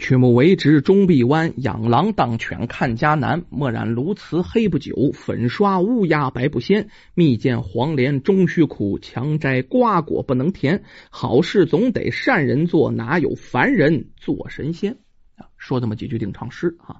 [0.00, 3.44] 曲木为直终必弯，养狼当犬看家难。
[3.50, 6.88] 墨染鸬鹚黑不久，粉刷乌鸦白不鲜。
[7.14, 10.84] 蜜饯黄连终须苦，强摘瓜果不能甜。
[11.10, 14.96] 好事总得善人做，哪有凡人做神仙？
[15.36, 16.96] 啊，说这么几句定场诗啊。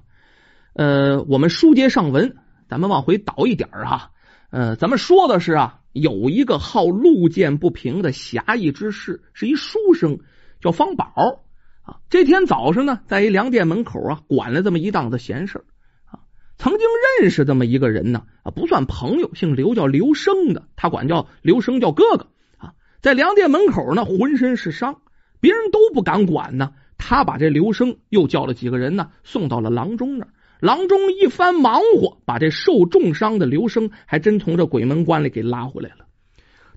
[0.73, 2.37] 呃，我们书接上文，
[2.69, 4.11] 咱们往回倒一点哈。
[4.51, 10.19] 呃，咱们说的是啊，有一个好路见不平的侠义之士，是一书生，
[10.61, 11.43] 叫方宝。
[11.83, 15.63] 啊，这天早上呢，在一粮店门口啊，管了这么一档子闲事
[16.05, 16.19] 啊。
[16.57, 16.87] 曾经
[17.19, 22.27] 认识这么一个人呢，啊，不算朋友，姓刘，叫刘生的，他管叫刘生叫哥哥
[22.57, 22.73] 啊。
[23.01, 25.01] 在粮店门口呢，浑身是伤，
[25.39, 26.73] 别人都不敢管呢。
[26.97, 30.31] 他把这刘生又叫了几个人呢，送到了郎中那儿。
[30.59, 36.05] 郎中一番忙活，把这受重伤的刘生还真从这鬼门关里给拉回来了。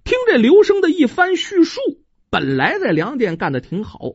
[0.03, 1.79] 听这刘生的一番叙述，
[2.31, 4.15] 本来在粮店干的挺好。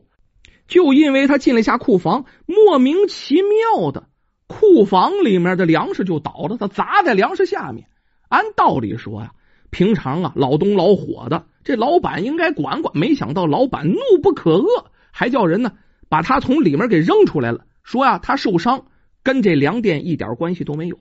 [0.70, 4.06] 就因为他进了一下库房，莫名其妙的
[4.46, 7.88] 库房里面的粮食就倒了，他砸在粮食下面。
[8.28, 9.32] 按道理说呀，
[9.70, 12.96] 平常啊老东老火的，这老板应该管管。
[12.96, 15.72] 没想到老板怒不可遏，还叫人呢
[16.08, 17.64] 把他从里面给扔出来了。
[17.82, 18.86] 说呀，他受伤
[19.24, 20.96] 跟这粮店一点关系都没有。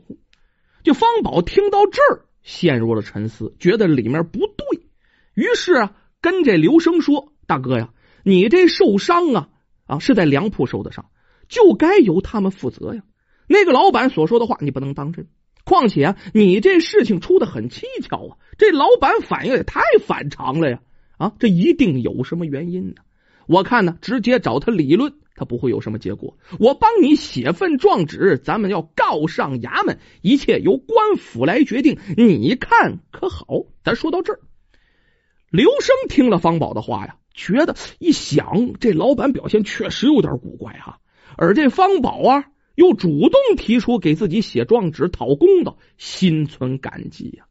[0.81, 4.87] 就方宝听到这儿，陷入了沉思，觉得里面不对
[5.35, 7.89] 于是啊，跟这刘生说：“大哥呀，
[8.23, 9.49] 你这受伤啊。”
[9.89, 11.05] 啊，是在粮铺受的伤，
[11.49, 13.01] 就该由他们负责呀。
[13.47, 15.27] 那个老板所说的话，你不能当真。
[15.65, 20.79] 况且啊，你这事情出的很蹊跷啊，这老板反应也太反常了呀！
[21.17, 23.01] 啊，这一定有什么原因呢？
[23.47, 26.37] 我看呢，直接找他理论，他不会有什么结果。
[26.59, 33.45] 我帮你写份状纸，咱们要告上衙门，一切由官府来决定，你看可好？
[33.83, 34.39] 咱说到这儿，
[35.49, 37.15] 刘生听了方宝的话呀。
[37.39, 40.97] 觉得一想，这老板表现确实有点古怪啊。
[41.37, 42.45] 而这方宝啊，
[42.75, 47.45] 又主动提出给自己写状纸讨公道，心存感激呀。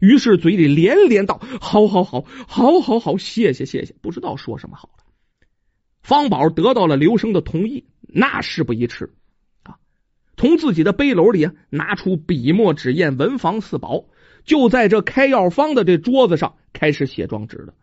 [0.00, 5.04] 于是嘴里连连道：“好好好，好好好，谢谢谢谢。”不知道说什么好了。
[6.00, 9.12] 方宝得到了刘生的同意，那事不宜迟
[9.64, 9.78] 啊，
[10.36, 14.04] 从自己的背篓里拿出笔墨纸砚、文房四宝，
[14.44, 17.74] 就在这开药方的这桌子上开始写状纸了。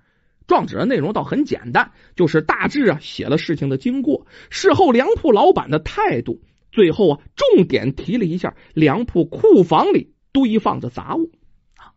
[0.47, 6.41] 状纸的内容倒很简单，就是大致啊写了事情的经过，事后粮铺老板的态度，
[6.71, 11.31] 最后啊重点提了一下粮铺库房里堆放着杂物
[11.77, 11.93] 啊。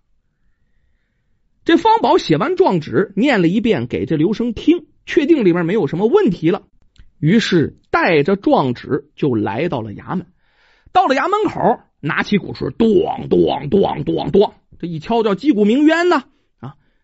[1.65, 6.63] 这方宝写完状纸，念了一遍给这刘生听，确定里面没有什么问题了，
[7.19, 10.27] 于是带着状纸就来到了衙门。
[10.91, 16.25] 到了衙门口，拿起鼓槌，咚咚咚咚咚，这一敲叫击鼓鸣冤呢。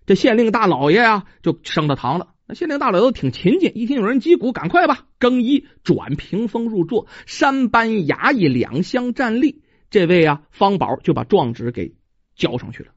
[0.06, 2.28] 这县令大老爷啊，就升了堂了。
[2.46, 9.62] 那县令大老爷都挺勤俭，一听有人击鼓，赶快吧，更衣转屏风入座，三班衙役两相站立。
[9.88, 11.94] 这位啊，方宝就把状纸给
[12.36, 12.90] 交上去了。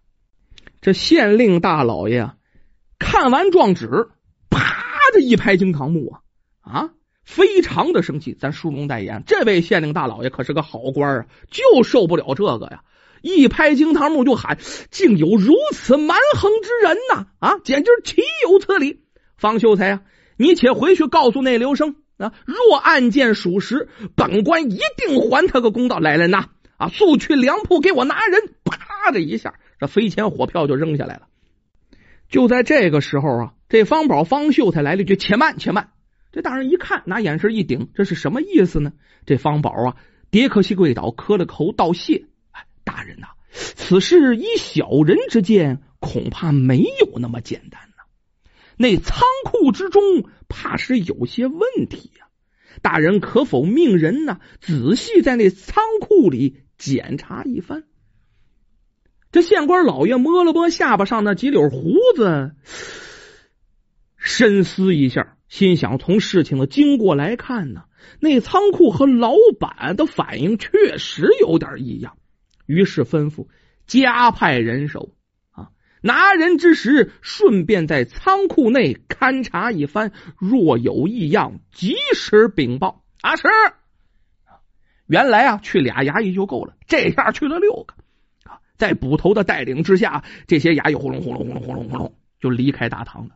[0.81, 2.35] 这县令大老爷啊，
[3.00, 4.09] 看完状纸，
[4.50, 4.59] 啪
[5.13, 6.22] 的一拍惊堂木啊
[6.59, 6.90] 啊，
[7.23, 8.35] 非常的生气。
[8.38, 12.84] 咱书中代言，这位县令大老爷可是个好官啊，就受不了这个呀。
[13.22, 14.57] 一拍惊堂木就喊
[14.91, 17.28] ：“竟有如此蛮横之人呐！
[17.39, 19.01] 啊，简直岂有此理！”
[19.38, 20.01] 方秀才啊，
[20.38, 26.00] 你且回去告诉那刘生啊，若案件属实，本官一定还他个公道。
[26.00, 26.50] 来人呐！
[26.78, 28.53] 啊，速去粮铺给我拿人！
[28.63, 31.23] 啪的一下，这飞钱火票就扔下来了。
[32.29, 35.89] 就在这个时候啊，这方宝方秀才来了句：“且慢，且慢！”
[36.31, 38.91] 这大人一看，拿眼神一顶，这是什么意思呢？
[39.25, 39.95] 这方宝啊，
[40.29, 42.25] 跌磕膝跪倒，磕了头道谢。
[42.88, 48.03] 大人呐，此事依小人之见，恐怕没有那么简单呐。
[48.78, 50.02] 那仓库之中，
[50.48, 52.28] 怕是有些问题呀。
[52.81, 57.84] 大人可否命人呢，仔细在那仓库里检查一番？
[59.31, 62.56] 这县官老爷摸了摸下巴上那几绺胡子，
[64.16, 67.84] 深思一下，心想：从事情的经过来看呢，
[68.22, 72.16] 那仓库和老板的反应确实有点异样。
[72.67, 73.47] 于是吩咐
[73.87, 75.14] 加派人手
[75.49, 75.69] 啊，
[76.02, 83.03] 拿人之时，顺便在仓库内勘察一番，若有异样，及时禀报。
[83.22, 83.47] 啊，是。
[85.08, 87.96] 原来啊，去俩衙役就够了，这下去了六个
[88.43, 88.59] 啊。
[88.75, 93.35] 在捕头的带领之下，这些衙役轰隆轰隆轰隆轰隆轰隆就离开大堂了。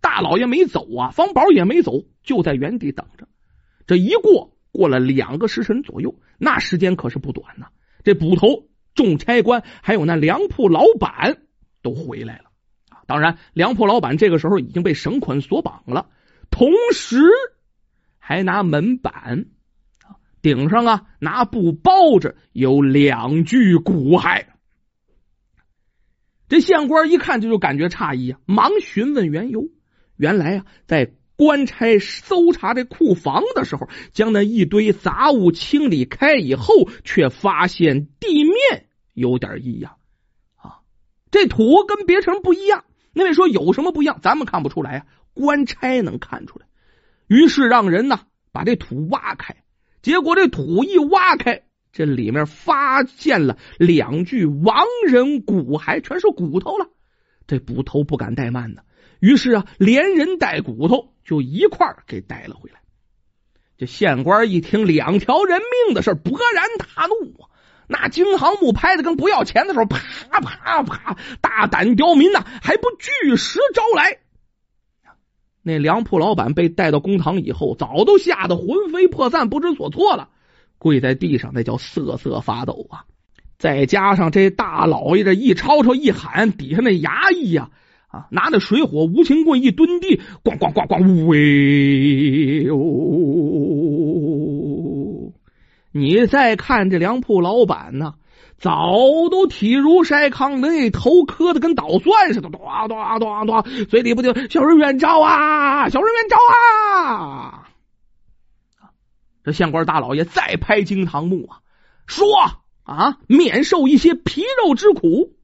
[0.00, 3.28] 大老爷没走啊，方宝也没走，就在原地等着。
[3.86, 7.68] 这一过，过了两个时辰左右，那时间可是不短呐。
[8.04, 11.38] 这捕头、众差官还有那粮铺老板
[11.82, 12.44] 都回来了
[12.90, 13.02] 啊！
[13.06, 16.10] 当然，粮铺老板这个时候已经被绳捆锁绑了，
[16.50, 17.18] 同时
[18.18, 19.46] 还拿门板，
[20.42, 24.44] 顶上啊拿布包着，有两具骨骸。
[26.46, 29.70] 这县官一看，这就感觉诧异啊，忙询问缘由。
[30.16, 39.96] 原来啊，在官差搜查这库房的时候，将那一堆杂物清理开以后，却发现地面有点异样
[40.56, 40.80] 啊！
[41.30, 42.84] 这土跟别城不一样。
[43.12, 44.20] 那位说有什么不一样？
[44.22, 46.66] 咱们看不出来啊，官差能看出来。
[47.26, 48.20] 于是让人呢
[48.52, 49.56] 把这土挖开，
[50.02, 56.86] 结果这土一挖开，这里面发现了两具亡人骨骸，全是骨头了。
[57.46, 58.82] 这捕头不敢怠慢呢。
[59.20, 62.80] 于是啊，连人带骨头就一块给带了回来。
[63.76, 67.50] 这县官一听两条人命的事勃然大怒啊！
[67.86, 69.98] 那惊堂木拍的跟不要钱的时候，啪
[70.40, 74.18] 啪啪，大胆刁民呐，还不据实招来。
[75.60, 80.28] 那粮铺老板被带到公堂以后，早都吓得魂飞魄散，不知所措了，
[80.78, 83.04] 跪在地上，那叫瑟瑟发抖啊！
[83.58, 87.70] 再加上这大老爷这一吵吵一喊，底下那衙役呀。
[88.14, 88.28] 啊！
[88.30, 92.70] 拿着水火无情棍一蹲地，咣咣咣咣，喂！
[95.90, 98.14] 你再看这粮铺老板呢，
[98.56, 98.92] 早
[99.30, 107.68] 都体如筛糠，那头磕的跟捣蒜似的，咚咚咚咚，嘴里不就小人冤招啊，小人冤招啊！
[109.42, 111.58] 这县官大老爷再拍惊堂木啊，
[112.06, 112.26] 说
[112.84, 115.34] 啊，免受一些皮肉之苦。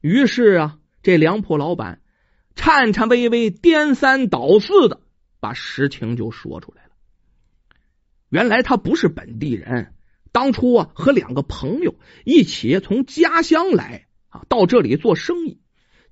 [0.00, 0.78] 于是啊。
[1.06, 2.00] 这粮铺老板
[2.56, 5.02] 颤颤巍巍、颠三倒四的
[5.38, 6.90] 把实情就说出来了。
[8.28, 9.94] 原来他不是本地人，
[10.32, 11.94] 当初啊和两个朋友
[12.24, 15.60] 一起从家乡来啊到这里做生意，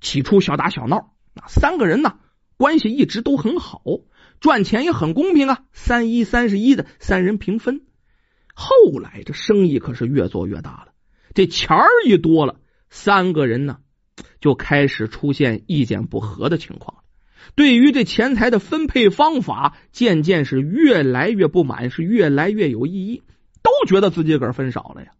[0.00, 2.20] 起初小打小闹，那三个人呢
[2.56, 3.82] 关系一直都很好，
[4.38, 7.84] 赚钱也很公平啊，三一三十一的三人平分。
[8.54, 10.92] 后来这生意可是越做越大了，
[11.34, 13.80] 这钱儿一多了，三个人呢。
[14.40, 17.02] 就开始出现意见不合的情况
[17.54, 23.22] 对于这钱财的分配方法，渐渐是越来越不满，是越来越有异议，
[23.62, 25.10] 都觉得自己个儿分少了呀。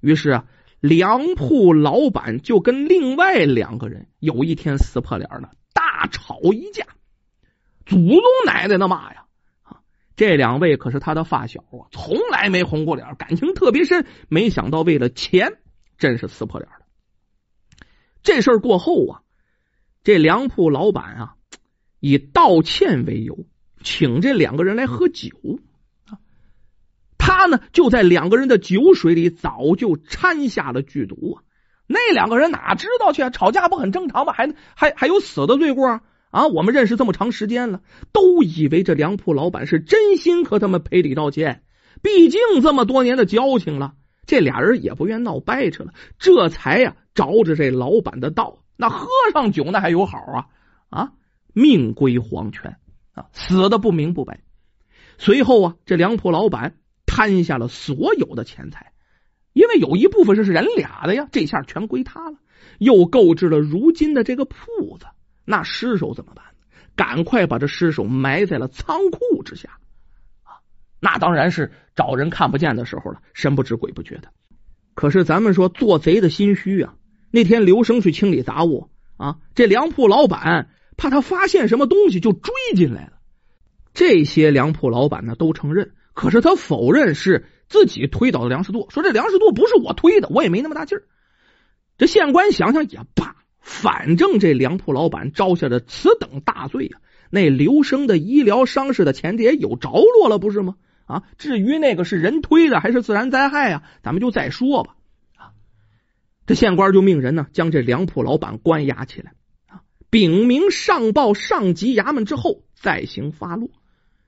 [0.00, 0.44] 于是啊，
[0.80, 6.86] 粮铺老板就跟另外两个人有一天撕破脸了，大吵一架，
[7.84, 9.24] 祖宗奶奶的骂呀！
[9.62, 9.80] 啊，
[10.16, 14.06] 这两位可是他的发小啊，从来没红过脸，感情特别深。
[14.28, 15.58] 没想到为了钱，
[15.98, 16.70] 真是撕破脸。
[18.22, 19.20] 这事儿过后啊，
[20.04, 21.34] 这粮铺老板啊，
[22.00, 23.46] 以道歉为由，
[23.82, 25.30] 请这两个人来喝酒
[26.06, 26.18] 啊。
[27.18, 31.42] 他呢，就在两个人的酒水里早就掺下了剧毒啊。
[31.86, 33.30] 那两个人哪知道去啊？
[33.30, 34.32] 吵架不很正常吗？
[34.32, 36.00] 还还还有死的罪过
[36.30, 36.46] 啊？
[36.46, 37.80] 我们认识这么长时间了，
[38.12, 41.62] 都以为这粮铺老板是真心和他们赔礼道歉。
[42.02, 43.94] 毕竟这么多年的交情了。
[44.26, 50.46] 这俩人也不愿闹掰扯了，这才呀着着这老板的道，那喝上酒那还有好啊
[50.88, 51.12] 啊，
[51.52, 52.76] 命归黄泉
[53.12, 54.42] 啊，死的不明不白。
[55.18, 56.76] 随后啊，这粮铺老板
[57.06, 58.92] 摊下了所有的钱财，
[59.52, 62.38] 因为有一部分是是人俩的呀，这下全归他了。
[62.78, 64.56] 又购置了如今的这个铺
[64.98, 65.06] 子，
[65.44, 66.44] 那尸首怎么办？
[66.96, 69.79] 赶快把这尸首埋在了仓库之下。
[71.00, 74.28] 那当然是找人看不见的时候了，神不知鬼不觉的。
[74.94, 76.94] 可是咱们说做贼的心虚啊！
[77.30, 83.12] 那天刘生去清理杂物啊，这粮铺老板怕他发现什么东西，就追进来了。
[83.94, 91.04] 这些粮铺老板呢都承认，可是他否认是自己推倒的粮食垛，说这粮食垛不是我推的，我也没那么大劲儿。
[91.96, 100.76] 这县官想想也罢，反正这粮铺老板招下的此等大罪啊，那刘生的医疗伤势的钱也有着落了，不是吗？
[101.10, 104.96] 啊，至于那个是人推的还是自然灾害啊，咱们就再说吧。
[105.36, 105.52] 啊，
[106.46, 109.34] 这县官就命人呢，将这粮铺老板关押起来
[109.66, 113.70] 啊，禀明上报上级衙门之后再行发落。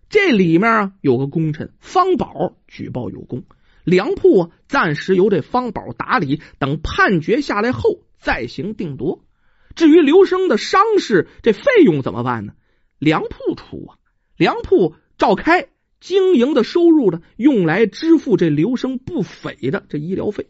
[0.08, 3.44] 这里面啊有个功臣方宝举报有功，
[3.84, 9.24] 粮铺啊暂时由这方宝打理，等判决下来后再行定夺。
[9.74, 12.52] 至于刘生的伤势，这费用怎么办呢？
[12.98, 13.96] 粮铺出啊，
[14.36, 15.68] 粮铺召开。
[16.02, 20.48] 经营的收入呢，用来支付这刘生不菲的这医疗费。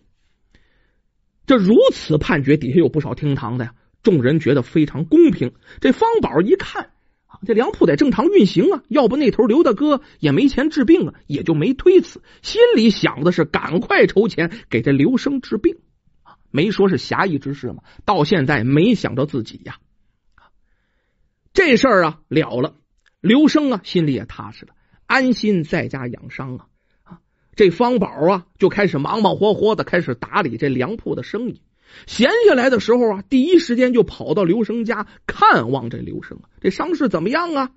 [1.45, 3.75] 这如此判决，底下有不少听堂的呀。
[4.03, 5.53] 众人觉得非常公平。
[5.81, 6.91] 这方宝一看
[7.27, 12.23] 啊，这粮铺得正常运行啊，要不那头刘大哥也没钱治病啊，也就没推辞。
[12.41, 15.77] 心里想的是赶快筹钱给这刘生治病
[16.23, 17.83] 啊，没说是侠义之事嘛。
[18.07, 19.77] 到现在没想着自己呀，
[21.53, 22.75] 这事儿啊了了。
[23.21, 24.73] 刘生啊，心里也踏实了，
[25.13, 26.67] 安心在家养伤啊。
[27.03, 27.21] 啊，
[27.55, 31.61] 这方宝啊，就开始忙忙活活的开始打理这粮铺的生意。
[32.07, 36.39] 闲下来的时候啊，第一时间就跑到刘生家看望这刘生。
[36.63, 37.71] 这伤势怎么样啊？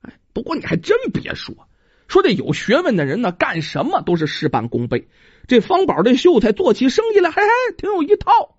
[0.00, 1.68] 哎，不过你还真别说，
[2.08, 5.06] 说这有学问的人呢，干什么都是事半功倍。
[5.46, 8.56] 这方宝这秀才做起生意来，还还挺有一套。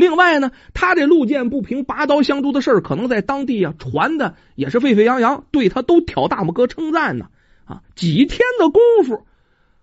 [0.00, 7.26] 另外呢，他这路见不平、拔刀相助的事儿，可能在当地啊传的也是沸沸扬扬，对他都挑大拇哥称赞呢。
[7.64, 9.26] 啊，几天的功夫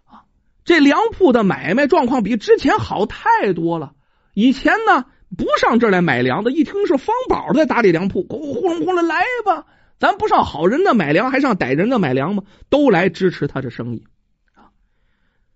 [0.03, 0.27] 啊，
[0.65, 3.93] 这粮铺的买卖状况比之前好太多了。
[4.33, 5.05] 以前呢，
[5.37, 9.65] 不上这儿来买粮的，一听是方宝在打理粮铺，呼隆呼隆来吧，
[9.99, 12.43] 咱不上好人的买粮，还上歹人的买粮吗？
[12.69, 14.03] 都来支持他这生意。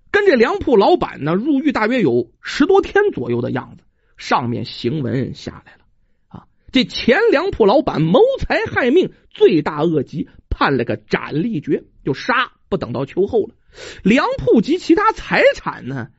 [0.10, 3.84] 跟这粮铺老板呢，入狱大约有十多天左右的样子。
[4.22, 5.80] 上面行文下来了
[6.28, 13.56] 啊，这前粮铺老板谋财害命，罪大恶极，判了个斩立决，就杀，不等到秋后了。
[14.04, 16.10] 粮铺及其他财产呢，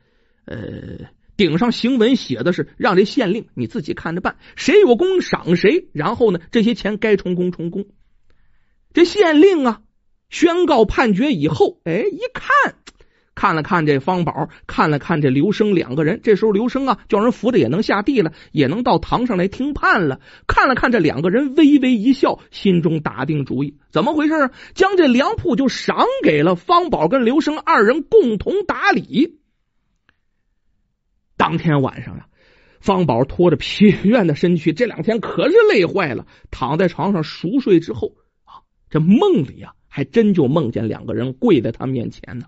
[0.43, 1.07] 呃，
[1.37, 7.85] 顶上行文写的是让这县令你自己看着办，谁有功赏谁，然后呢，这些钱该充公充公。
[8.91, 9.81] 这县令啊，
[10.29, 12.75] 宣告判决以后，哎，一看。
[13.35, 16.19] 看了看这方宝，看了看这刘生两个人。
[16.23, 20.19] 这时候刘生啊，叫人扶着也能下地了，也能到堂上来听判了。
[20.47, 24.51] 看了看这两个人，微微一笑，心中打定主意，怎么回事啊？
[24.75, 29.39] 将这粮铺就赏给了方宝跟刘生二人共同打理。
[31.35, 32.27] 当天晚上呀，
[32.79, 38.61] 方宝拖着疲倦的身躯，这两天可是累坏了，躺在床上熟睡之后啊，
[38.91, 42.45] 这梦里啊，还真就梦见两个人跪在他面前呢。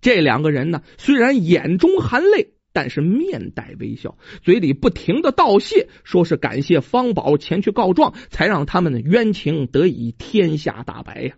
[0.00, 11.34] 这两个人呢，虽然眼中含泪，但是面带微笑，嘴里不停的道谢，说是感谢方宝前去告状，才让他们的冤情得以天下大白呀。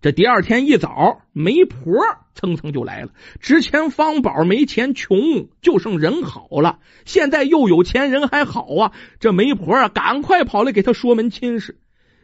[0.00, 1.94] 这第二天一早，媒婆
[2.34, 3.12] 蹭蹭就来了。
[3.40, 8.92] 之前方宝没钱，穷，就剩人好了，现在又有钱，人还好啊。
[9.18, 11.78] 这媒婆啊，赶快跑来给他说门亲事。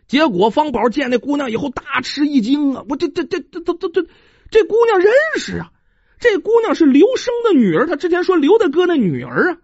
[0.06, 2.84] 结果方宝见那姑娘以后，大吃一惊啊！
[2.88, 4.06] 我这这这这这这这。
[4.50, 5.70] 这姑娘认识啊，
[6.18, 7.86] 这姑娘是刘生的女儿。
[7.86, 9.58] 他之前说刘大哥的女儿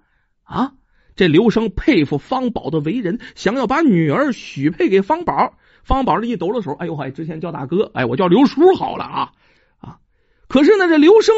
[0.44, 0.72] 啊啊！
[1.16, 5.54] 这刘生佩服方宝的为人，想要把女儿许配给方宝。
[5.82, 9.32] 方宝这一抖了手，哎呦嗨，之前叫大哥，哎，我叫刘叔好了啊
[9.78, 9.98] 啊！
[10.48, 11.34] 可是呢，这刘生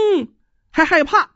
[0.73, 1.31] 还害怕，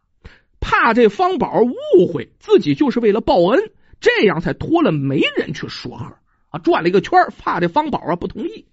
[0.60, 6.06] 怕这方宝误会自己就是为了报恩，这样才托了媒人去说和
[6.50, 8.66] 啊，转了一个圈，怕这方宝啊不同意。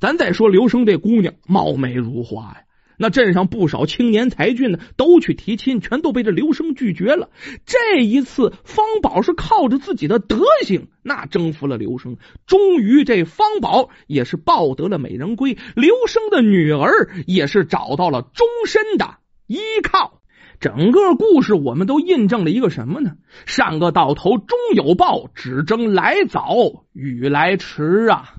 [0.00, 2.62] 咱再说刘生这姑娘貌美如花呀，
[2.98, 7.30] 那镇上不少青年才俊呢，都去提亲，全都被这刘生拒绝了。
[7.66, 12.16] 这一次，方宝是靠着自己的德行，那征服了刘生。
[12.46, 20.20] 终于，这方宝也是抱得了美人归，刘生的女儿也是找到了终身的依靠。
[20.60, 23.12] 整个故事，我们都印证了一个什么呢？
[23.46, 28.34] 善恶到头终有报，只争来早与来迟啊！